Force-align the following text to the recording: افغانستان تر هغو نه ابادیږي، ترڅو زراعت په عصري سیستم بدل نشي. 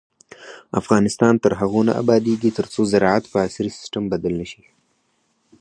افغانستان 0.81 1.33
تر 1.43 1.51
هغو 1.59 1.81
نه 1.87 1.93
ابادیږي، 2.01 2.51
ترڅو 2.57 2.81
زراعت 2.91 3.23
په 3.31 3.37
عصري 3.45 3.71
سیستم 3.77 4.03
بدل 4.11 4.33
نشي. 4.41 4.63